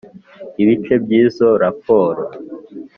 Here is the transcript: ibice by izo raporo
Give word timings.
ibice 0.61 0.93
by 1.03 1.11
izo 1.23 1.49
raporo 1.63 2.21